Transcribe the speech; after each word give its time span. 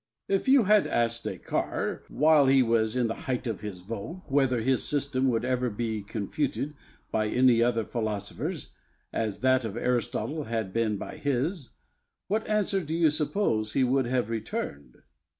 Bayle. 0.27 0.35
If 0.39 0.47
you 0.47 0.63
had 0.63 0.87
asked 0.87 1.25
Descartes, 1.25 2.09
while 2.09 2.47
he 2.47 2.63
was 2.63 2.95
in 2.95 3.05
the 3.05 3.13
height 3.29 3.45
of 3.45 3.61
his 3.61 3.81
vogue, 3.81 4.23
whether 4.25 4.59
his 4.59 4.83
system 4.83 5.27
would 5.29 5.43
be 5.43 5.47
ever 5.47 5.69
confuted 6.09 6.73
by 7.11 7.27
any 7.27 7.61
other 7.61 7.85
philosopher's, 7.85 8.73
as 9.13 9.41
that 9.41 9.63
of 9.63 9.77
Aristotle 9.77 10.45
had 10.45 10.73
been 10.73 10.97
by 10.97 11.17
his, 11.17 11.73
what 12.27 12.47
answer 12.47 12.81
do 12.81 12.95
you 12.95 13.11
suppose 13.11 13.73
he 13.73 13.83
would 13.83 14.07
have 14.07 14.31
returned? 14.31 15.03